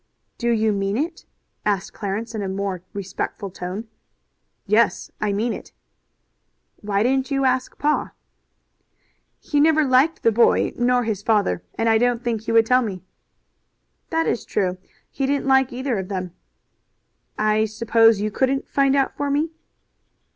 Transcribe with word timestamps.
"Do 0.39 0.49
you 0.49 0.73
mean 0.73 0.97
it?" 0.97 1.27
asked 1.63 1.93
Clarence 1.93 2.33
in 2.33 2.41
a 2.41 2.49
more 2.49 2.81
respectful 2.91 3.51
tone. 3.51 3.87
"Yes, 4.65 5.11
I 5.21 5.31
mean 5.31 5.53
it." 5.53 5.73
"Why 6.77 7.03
didn't 7.03 7.29
you 7.29 7.45
ask 7.45 7.77
pa?" 7.77 8.13
"He 9.39 9.59
never 9.59 9.83
liked 9.85 10.23
the 10.23 10.31
boy 10.31 10.73
nor 10.75 11.03
his 11.03 11.21
father, 11.21 11.61
and 11.75 11.87
I 11.87 11.99
don't 11.99 12.23
think 12.23 12.41
he 12.45 12.51
would 12.51 12.65
tell 12.65 12.81
me." 12.81 13.03
"That 14.09 14.25
is 14.25 14.43
true. 14.43 14.79
He 15.11 15.27
didn't 15.27 15.45
like 15.45 15.71
either 15.71 15.99
of 15.99 16.07
them." 16.07 16.31
"I 17.37 17.65
suppose 17.65 18.21
you 18.21 18.31
couldn't 18.31 18.67
find 18.67 18.95
out 18.95 19.15
for 19.15 19.29
me?" 19.29 19.51